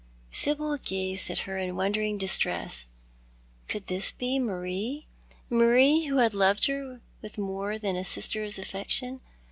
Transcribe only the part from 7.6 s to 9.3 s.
than a sister's affection